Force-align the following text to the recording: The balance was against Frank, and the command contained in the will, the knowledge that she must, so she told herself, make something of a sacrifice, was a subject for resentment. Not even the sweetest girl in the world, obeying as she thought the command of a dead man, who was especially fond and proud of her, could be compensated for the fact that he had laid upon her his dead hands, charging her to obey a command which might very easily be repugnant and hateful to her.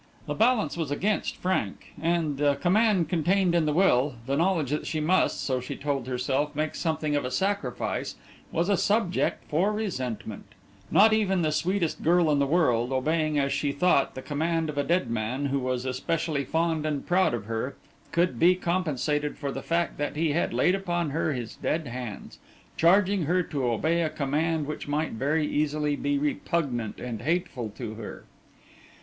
The 0.25 0.33
balance 0.33 0.77
was 0.77 0.89
against 0.89 1.37
Frank, 1.37 1.93
and 2.01 2.39
the 2.39 2.55
command 2.55 3.07
contained 3.07 3.53
in 3.53 3.67
the 3.67 3.71
will, 3.71 4.15
the 4.25 4.35
knowledge 4.35 4.71
that 4.71 4.87
she 4.87 4.99
must, 4.99 5.41
so 5.41 5.59
she 5.61 5.75
told 5.75 6.07
herself, 6.07 6.55
make 6.55 6.73
something 6.73 7.15
of 7.15 7.23
a 7.23 7.29
sacrifice, 7.29 8.15
was 8.51 8.67
a 8.67 8.77
subject 8.77 9.43
for 9.47 9.71
resentment. 9.71 10.55
Not 10.89 11.13
even 11.13 11.43
the 11.43 11.51
sweetest 11.51 12.01
girl 12.01 12.31
in 12.31 12.39
the 12.39 12.47
world, 12.47 12.91
obeying 12.91 13.37
as 13.37 13.53
she 13.53 13.71
thought 13.71 14.15
the 14.15 14.23
command 14.23 14.69
of 14.69 14.77
a 14.79 14.83
dead 14.83 15.07
man, 15.07 15.45
who 15.45 15.59
was 15.59 15.85
especially 15.85 16.45
fond 16.45 16.83
and 16.83 17.05
proud 17.05 17.35
of 17.35 17.45
her, 17.45 17.75
could 18.11 18.39
be 18.39 18.55
compensated 18.55 19.37
for 19.37 19.51
the 19.51 19.61
fact 19.61 19.99
that 19.99 20.15
he 20.15 20.31
had 20.31 20.51
laid 20.51 20.73
upon 20.73 21.11
her 21.11 21.33
his 21.33 21.57
dead 21.57 21.85
hands, 21.85 22.39
charging 22.75 23.25
her 23.25 23.43
to 23.43 23.65
obey 23.69 24.01
a 24.01 24.09
command 24.09 24.65
which 24.65 24.87
might 24.87 25.11
very 25.11 25.45
easily 25.45 25.95
be 25.95 26.17
repugnant 26.17 26.99
and 26.99 27.21
hateful 27.21 27.71
to 27.75 27.93
her. 27.93 28.23